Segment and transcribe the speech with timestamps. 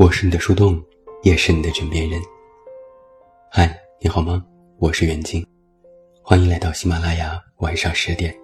[0.00, 0.82] 我是你的树洞，
[1.24, 2.18] 也是你的枕边人。
[3.50, 4.42] 嗨，你好吗？
[4.78, 5.46] 我是袁静，
[6.22, 8.34] 欢迎来到喜马拉雅晚上十点。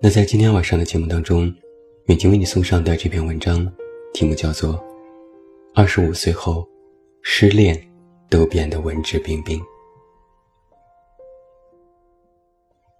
[0.00, 1.54] 那在今天晚上的节目当中，
[2.06, 3.70] 远近为你送上的这篇文章，
[4.14, 4.72] 题目叫做
[5.74, 6.66] 《二十五岁后，
[7.20, 7.78] 失恋
[8.30, 9.60] 都变得文质彬彬》。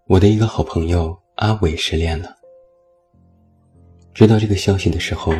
[0.09, 2.37] 我的一个好朋友阿伟失恋了。
[4.13, 5.33] 知道这个消息的时候，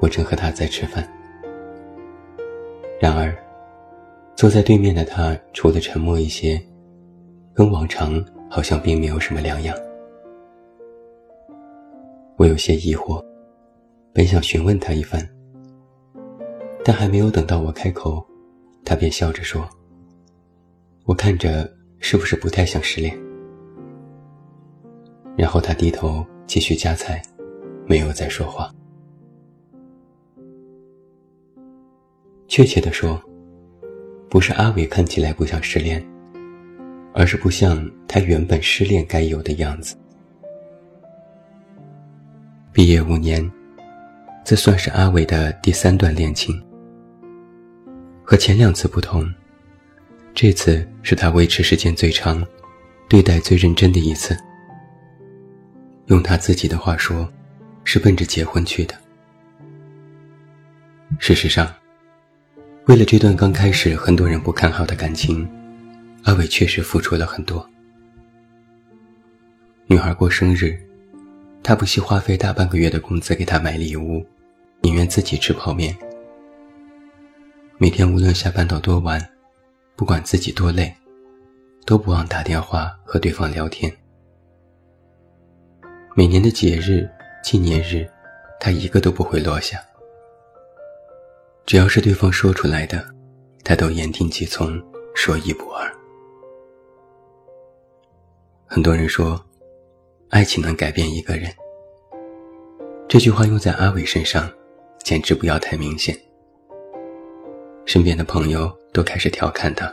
[0.00, 1.06] 我正和他在吃饭。
[3.00, 3.36] 然而，
[4.34, 6.60] 坐在对面的他除了沉默一些，
[7.54, 9.76] 跟往常好像并没有什么两样。
[12.36, 13.24] 我有些疑惑，
[14.12, 15.26] 本想询问他一番，
[16.84, 18.24] 但还没有等到我开口，
[18.84, 19.66] 他便笑着说
[21.04, 23.18] ：“我看着是不是不太像失恋？”
[25.36, 27.20] 然后他低头继续夹菜，
[27.86, 28.70] 没有再说话。
[32.48, 33.20] 确切的说，
[34.28, 36.04] 不是阿伟看起来不像失恋，
[37.12, 39.96] 而是不像他原本失恋该有的样子。
[42.72, 43.50] 毕业五年，
[44.44, 46.62] 这算是阿伟的第三段恋情。
[48.22, 49.32] 和前两次不同，
[50.34, 52.46] 这次是他维持时间最长、
[53.08, 54.36] 对待最认真的一次。
[56.06, 57.28] 用他自己的话说，
[57.84, 58.94] 是奔着结婚去的。
[61.18, 61.72] 事实上，
[62.86, 65.48] 为了这段刚开始很多人不看好的感情，
[66.22, 67.68] 阿伟确实付出了很多。
[69.86, 70.80] 女孩过生日。
[71.64, 74.24] 他不惜花费大半个月的工资给她买礼物，
[74.82, 75.96] 宁愿自己吃泡面。
[77.76, 79.20] 每天无论下班到多晚，
[79.96, 80.94] 不管自己多累，
[81.84, 83.92] 都不忘打电话和对方聊天。
[86.14, 87.10] 每年的节日、
[87.42, 88.08] 纪念日，
[88.60, 89.80] 他一个都不会落下。
[91.66, 93.04] 只要是对方说出来的，
[93.64, 94.80] 他都言听计从，
[95.16, 95.92] 说一不二。
[98.66, 99.42] 很多人说。
[100.28, 101.48] 爱情能改变一个人，
[103.08, 104.50] 这句话用在阿伟身上，
[104.98, 106.18] 简直不要太明显。
[107.84, 109.90] 身边的朋友都开始调侃他，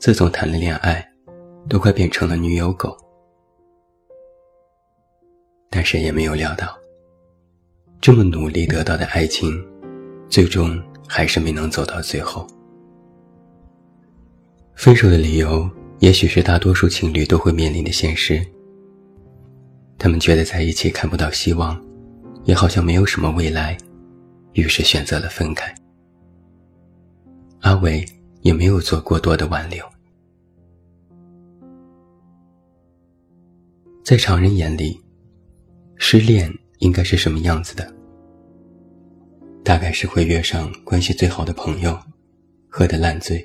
[0.00, 1.06] 自从谈了恋爱，
[1.68, 2.96] 都快变成了女友狗。
[5.68, 6.74] 但谁也没有料到，
[8.00, 9.62] 这么努力得到的爱情，
[10.32, 12.46] 最终还是没能走到最后。
[14.74, 18.42] 分手的理由，也许是大多数情侣都会面临的现实。
[19.98, 21.78] 他们觉得在一起看不到希望，
[22.44, 23.76] 也好像没有什么未来，
[24.54, 25.70] 于是选择了分开。
[27.60, 28.02] 阿伟
[28.40, 29.84] 也没有做过多的挽留。
[34.02, 34.98] 在常人眼里，
[35.96, 38.01] 失恋应该是什么样子的？
[39.64, 41.98] 大概是会约上关系最好的朋友，
[42.68, 43.44] 喝得烂醉，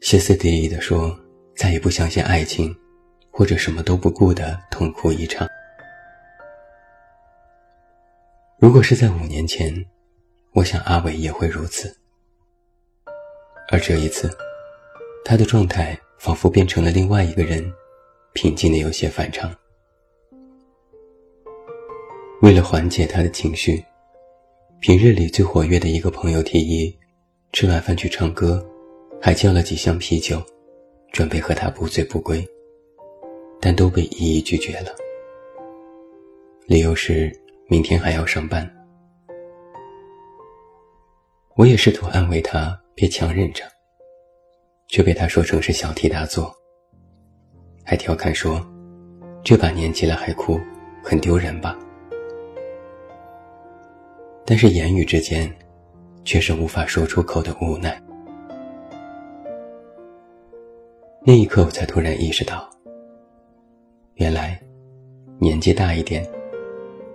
[0.00, 1.18] 歇斯底里的说
[1.56, 2.74] 再也不相信爱情。
[3.36, 5.44] 或者什么都不顾的痛哭一场。
[8.60, 9.74] 如果是在五年前，
[10.52, 11.92] 我想阿伟也会如此。
[13.72, 14.30] 而这一次，
[15.24, 17.68] 他的状态仿佛变成了另外一个人，
[18.34, 19.52] 平静的有些反常。
[22.40, 23.84] 为了缓解他的情绪，
[24.86, 26.94] 平日里最活跃的一个朋友提议，
[27.54, 28.62] 吃晚饭去唱歌，
[29.18, 30.42] 还叫了几箱啤酒，
[31.10, 32.46] 准备和他不醉不归。
[33.62, 34.94] 但都被一一拒绝了，
[36.66, 37.32] 理由是
[37.66, 38.70] 明天还要上班。
[41.56, 43.64] 我也试图安慰他别强忍着，
[44.88, 46.54] 却被他说成是小题大做，
[47.82, 48.62] 还调侃说
[49.42, 50.60] ：“这把年纪了还哭，
[51.02, 51.74] 很丢人吧？”
[54.46, 55.50] 但是言语之间，
[56.24, 58.00] 却是无法说出口的无奈。
[61.26, 62.68] 那一刻，我才突然意识到。
[64.16, 64.60] 原来，
[65.38, 66.24] 年纪大一点，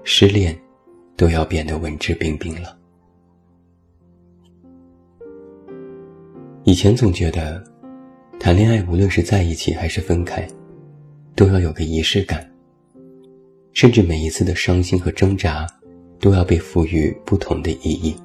[0.03, 0.57] 失恋
[1.15, 2.75] 都要变得文质彬彬了。
[6.63, 7.63] 以前总觉得，
[8.39, 10.47] 谈恋爱无论是在一起还是分开，
[11.35, 12.51] 都要有个仪式感，
[13.71, 15.67] 甚至每一次的伤心和挣扎，
[16.19, 18.15] 都要被赋予不同的意义，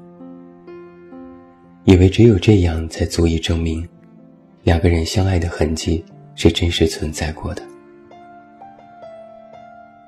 [1.84, 3.86] 以为只有这样才足以证明，
[4.64, 6.04] 两个人相爱的痕迹
[6.34, 7.62] 是真实存在过的。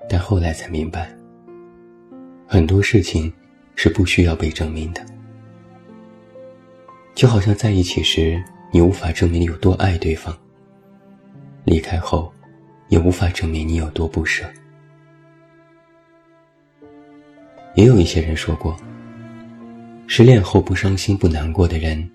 [0.09, 1.11] 但后来才明白，
[2.47, 3.33] 很多事情
[3.75, 5.05] 是不需要被证明的。
[7.15, 8.43] 就好像在一起时，
[8.73, 10.35] 你无法证明你有多爱对方；
[11.65, 12.33] 离开后，
[12.89, 14.45] 也无法证明你有多不舍。
[17.77, 18.75] 也有一些人说过，
[20.07, 22.11] 失恋后不伤心不难过的人，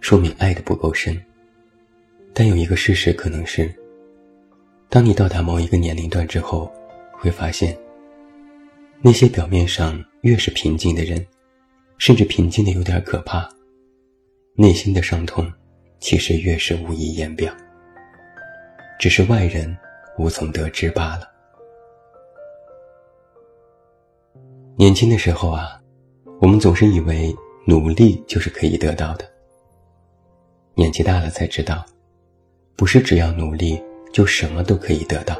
[0.00, 1.20] 说明爱的不够深。
[2.32, 3.68] 但有一个事实可能是，
[4.88, 6.72] 当你到达某一个年龄段之后，
[7.10, 7.76] 会发现，
[9.02, 11.26] 那些表面上越是平静的人，
[11.98, 13.48] 甚至平静的有点可怕，
[14.54, 15.52] 内心的伤痛，
[15.98, 17.52] 其实越是无以言表。
[18.96, 19.76] 只是外人
[20.18, 21.29] 无从得知罢了。
[24.80, 25.78] 年轻的时候啊，
[26.40, 27.36] 我们总是以为
[27.66, 29.30] 努力就是可以得到的。
[30.74, 31.84] 年纪大了才知道，
[32.76, 33.78] 不是只要努力
[34.10, 35.36] 就什么都可以得到。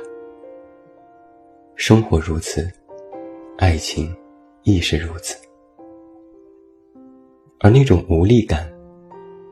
[1.75, 2.71] 生活如此，
[3.57, 4.15] 爱情
[4.65, 5.39] 亦是如此。
[7.61, 8.71] 而那种无力感，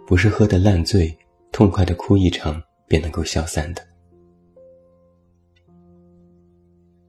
[0.06, 1.17] 不是喝得烂醉、
[1.50, 3.82] 痛快的哭一场便能够消散的。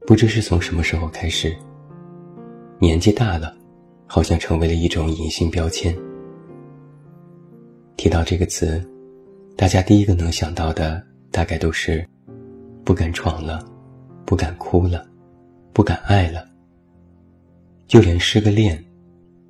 [0.06, 1.54] 不知是从什么时候开始，
[2.82, 3.54] 年纪大了，
[4.06, 5.94] 好像成为了一种隐性标签。
[7.98, 8.82] 提到这个词，
[9.54, 12.08] 大家第一个能想到的大概都是
[12.82, 13.62] 不敢闯了，
[14.24, 15.06] 不敢哭了，
[15.74, 16.48] 不敢爱了，
[17.86, 18.82] 就连失个恋，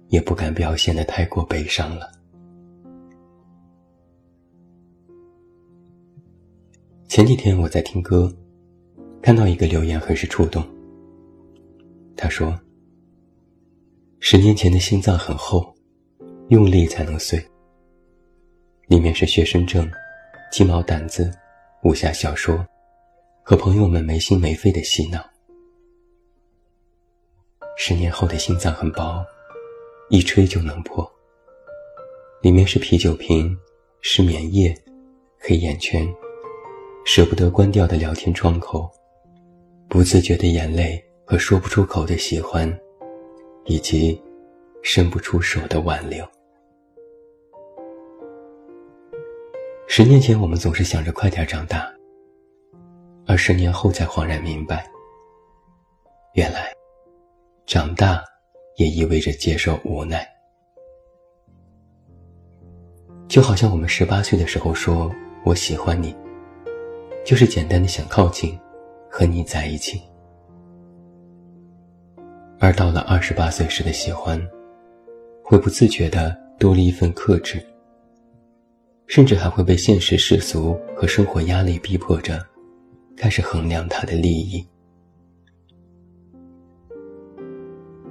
[0.09, 2.11] 也不敢表现的太过悲伤了。
[7.07, 8.29] 前几天我在听歌。
[9.23, 10.65] 看到一个留言很是触动。
[12.17, 12.59] 他说
[14.23, 15.75] ：“十年前的心脏很厚，
[16.51, 17.43] 用力才能碎。
[18.87, 19.91] 里面是学生证、
[20.53, 21.33] 鸡毛掸子、
[21.85, 22.65] 武侠小说，
[23.43, 25.25] 和朋友们没心没肺的洗脑。
[27.79, 29.25] 十年后的心脏很薄，
[30.11, 31.11] 一吹就能破。
[32.43, 33.57] 里面是啤酒瓶、
[34.03, 34.77] 失眠夜、
[35.39, 36.07] 黑眼圈，
[37.07, 38.89] 舍不得关掉的聊天窗口。”
[39.89, 42.79] 不自觉的眼泪和说不出口的喜欢，
[43.65, 44.21] 以及
[44.83, 46.27] 伸不出手的挽留。
[49.87, 51.93] 十年前，我们总是想着快点长大，
[53.27, 54.89] 而十年后才恍然明白，
[56.35, 56.73] 原来
[57.67, 58.23] 长大
[58.77, 60.27] 也意味着接受无奈。
[63.29, 65.13] 就好像我们十八岁的时候说
[65.45, 66.15] “我喜欢你”，
[67.25, 68.59] 就是简单的想靠近。
[69.13, 70.01] 和你在一起，
[72.61, 74.39] 而到了二十八岁时的喜欢，
[75.43, 77.59] 会不自觉的多了一份克制，
[79.07, 82.39] 甚至还会被现实世俗和生活压力逼迫着，
[83.17, 84.63] 开始衡量他的利益。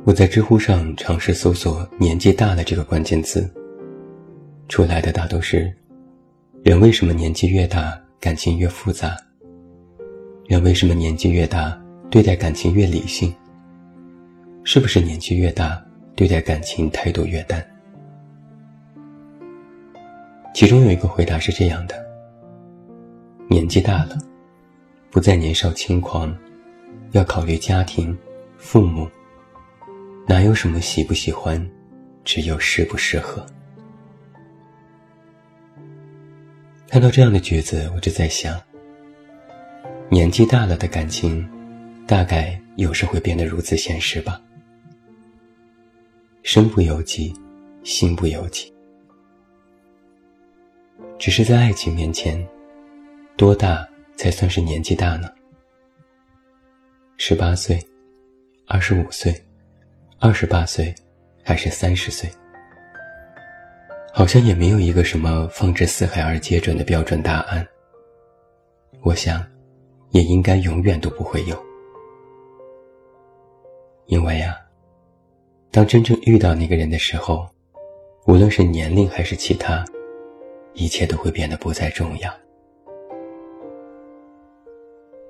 [0.03, 3.47] 我在知乎上尝试搜索“年纪大了”这个关键词，
[4.67, 5.71] 出来的大都是：
[6.63, 9.15] 人为什么年纪越大感情越复杂？
[10.47, 11.79] 人为什么年纪越大，
[12.09, 13.31] 对待感情越理性？
[14.71, 15.83] 是不是年纪越大，
[16.15, 17.59] 对待感情态度越淡？
[20.53, 21.95] 其中有一个回答是这样的：
[23.49, 24.15] 年纪大了，
[25.09, 26.37] 不再年少轻狂，
[27.13, 28.15] 要考虑家庭、
[28.59, 29.09] 父母，
[30.27, 31.59] 哪有什么喜不喜欢，
[32.23, 33.43] 只有适不适合。
[36.87, 38.55] 看到这样的句子，我就在想。
[40.09, 41.43] 年纪大了的感情，
[42.05, 44.39] 大概有时会变得如此现实吧。
[46.43, 47.33] 身不由己，
[47.83, 48.73] 心不由己。
[51.17, 52.47] 只是在爱情面前，
[53.35, 55.29] 多大才算是年纪大呢？
[57.17, 57.79] 十八岁、
[58.65, 59.33] 二十五岁、
[60.19, 60.93] 二十八岁，
[61.43, 62.29] 还是三十岁？
[64.13, 67.67] 好像也没有一个什么放之四海而皆准的标准答案。
[69.01, 69.45] 我想。
[70.11, 71.55] 也应该永远都不会有，
[74.07, 74.55] 因为啊，
[75.71, 77.47] 当真正遇到那个人的时候，
[78.25, 79.85] 无论是年龄还是其他，
[80.73, 82.31] 一切都会变得不再重要。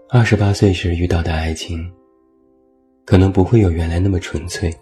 [0.10, 1.91] 二十八岁时遇到的爱情，
[3.05, 4.74] 可能不会有原来那么纯粹，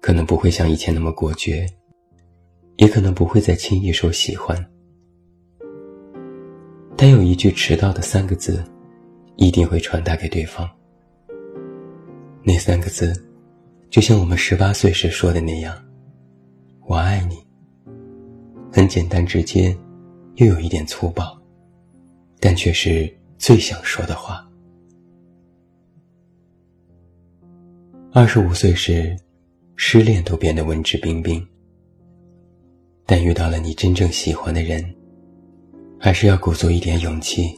[0.00, 1.66] 可能不会像以前那么果决，
[2.76, 4.56] 也可能不会再轻易说喜欢，
[6.96, 8.64] 但有一句迟到的三个字。
[9.36, 10.68] 一定会传达给对方。
[12.42, 13.10] 那三个字，
[13.90, 15.76] 就像我们十八岁时说的那样
[16.86, 17.36] ：“我爱你。”
[18.72, 19.76] 很简单直接，
[20.36, 21.36] 又有一点粗暴，
[22.38, 24.48] 但却是最想说的话。
[28.12, 29.16] 二十五岁时，
[29.74, 31.44] 失恋都变得文质彬彬，
[33.04, 34.84] 但遇到了你真正喜欢的人，
[35.98, 37.52] 还是要鼓足一点勇气。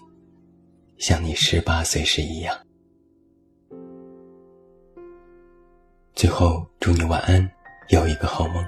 [0.96, 2.56] 像你十八岁时一样。
[6.22, 7.50] 最后，祝你晚安，
[7.88, 8.64] 有一个好梦。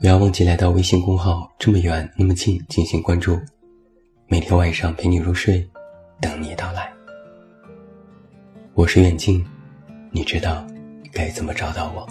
[0.00, 3.38] 不要忘记来到微信公号“这么远那么近”进行关注，
[4.26, 5.68] 每天晚上陪你入睡，
[6.22, 6.90] 等你到来。
[8.72, 9.44] 我是远近，
[10.12, 10.66] 你知道
[11.12, 12.08] 该怎么找到我。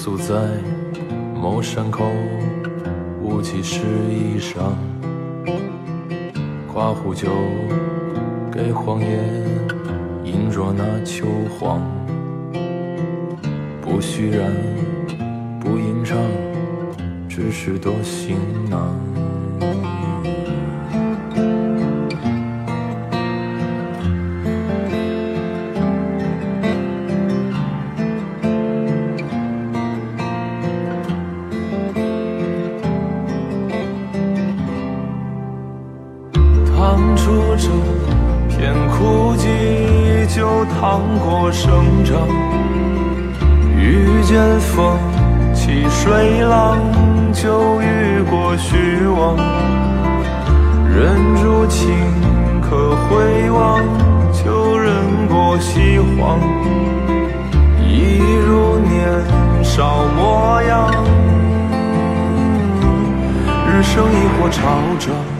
[0.00, 0.32] 宿在
[1.34, 2.04] 某山口，
[3.20, 4.70] 雾气湿衣裳。
[6.72, 7.28] 夸壶酒
[8.48, 9.18] 给荒野，
[10.22, 11.82] 饮着那秋黄。
[13.82, 14.52] 不虚然，
[15.58, 16.16] 不吟唱，
[17.28, 18.36] 只是多行
[18.70, 18.94] 囊。
[40.80, 42.20] 趟过生长；
[43.76, 44.96] 遇见风
[45.52, 46.78] 起水浪，
[47.32, 49.36] 就遇过虚妄。
[50.86, 51.88] 忍住情
[52.62, 53.82] 可回望，
[54.32, 54.94] 就忍
[55.26, 56.38] 过西荒。
[57.84, 60.92] 一如年少模样，
[63.66, 64.62] 日升亦或潮
[65.00, 65.37] 涨。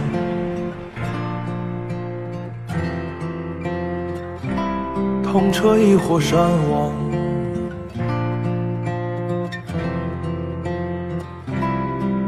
[5.38, 6.37] 痛彻亦或山
[6.68, 6.92] 亡，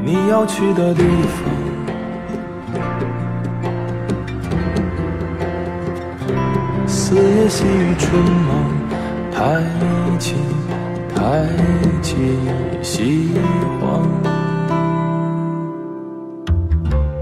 [0.04, 1.50] 你要去的地方。
[6.86, 8.70] 四叶细雨春忙，
[9.32, 9.60] 抬
[10.20, 10.36] 起
[11.12, 11.48] 抬
[12.00, 12.14] 起
[12.80, 13.32] 西
[13.80, 14.06] 荒，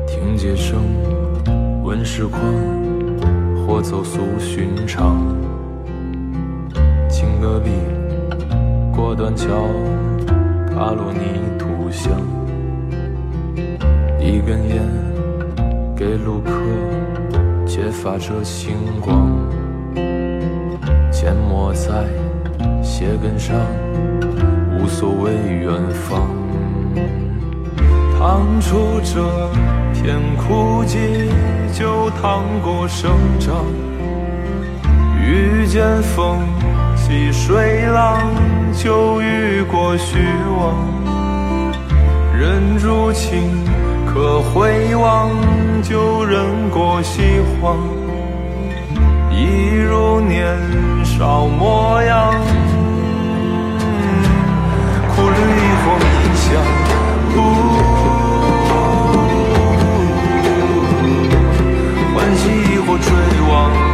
[0.06, 0.82] 听街声，
[1.82, 2.42] 问时况，
[3.66, 5.47] 或走俗寻常。
[7.40, 7.70] 戈壁
[8.94, 9.46] 过断桥，
[10.68, 12.12] 踏落泥土香。
[14.20, 14.82] 一根烟
[15.96, 16.52] 给路客，
[17.66, 19.30] 揭发着星光。
[21.10, 22.04] 缄默在
[22.82, 23.56] 鞋跟上，
[24.78, 26.28] 无所谓远方。
[28.18, 29.22] 趟出这
[29.94, 31.28] 片枯寂，
[31.72, 33.64] 就趟过生长。
[35.20, 36.57] 遇见风。
[37.08, 38.20] 细水浪，
[38.74, 40.18] 就遇过虚
[40.58, 40.74] 妄；
[42.38, 43.64] 忍住情，
[44.04, 45.30] 可回望，
[45.82, 47.78] 就忍过西荒。
[49.32, 50.54] 一如年
[51.02, 52.34] 少模样，
[55.16, 56.04] 苦旅亦或迷
[56.36, 56.46] 香，
[62.14, 63.08] 欢喜或追
[63.50, 63.87] 望。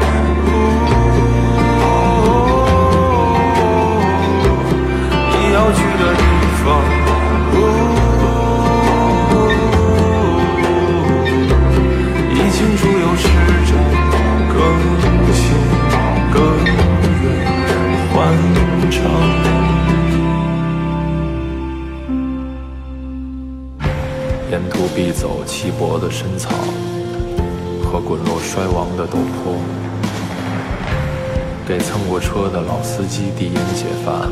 [33.05, 34.31] 司机递烟解乏。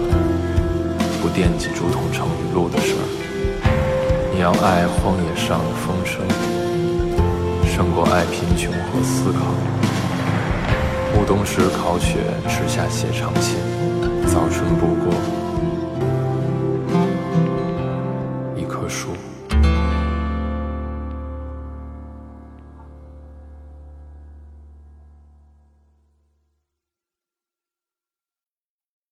[1.21, 3.05] 不惦记竹筒盛雨露的事儿，
[4.33, 6.25] 你要爱荒野上的风声，
[7.69, 9.41] 胜过爱贫穷和思考。
[11.15, 12.17] 暮冬时烤雪，
[12.49, 13.59] 池下写长信，
[14.27, 15.13] 早春不过